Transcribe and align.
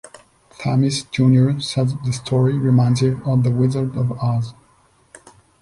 Thammis 0.53 1.03
junior 1.11 1.59
says 1.59 1.93
the 2.03 2.11
story 2.11 2.57
reminds 2.57 3.01
him 3.03 3.21
of 3.21 3.43
"The 3.43 3.51
Wizard 3.51 3.95
of 3.95 4.11
Oz". 4.13 4.55